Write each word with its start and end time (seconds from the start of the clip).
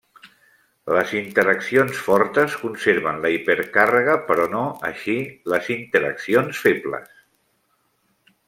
Les 0.93 1.11
interaccions 1.19 1.99
fortes 2.07 2.55
conserven 2.63 3.21
la 3.25 3.31
hipercàrrega, 3.35 4.17
però 4.31 4.49
no 4.57 4.65
així 4.93 5.19
les 5.55 5.73
interaccions 5.79 6.65
febles. 6.67 7.17